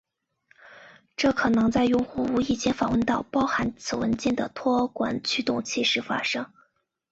[1.15, 6.51] 这可能在用户无意间访问到包含此文件的托管驱动器时发生。